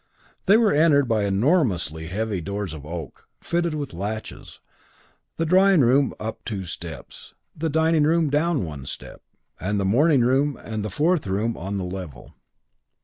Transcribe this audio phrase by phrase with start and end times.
[0.47, 4.59] They were entered by enormously heavy doors of oak, fitted with latches,
[5.37, 9.21] the drawing room up two steps, the dining room down one step
[9.59, 12.33] and the morning room and the fourth room on the level.